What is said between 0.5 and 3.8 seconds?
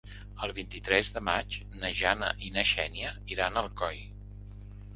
vint-i-tres de maig na Jana i na Xènia iran a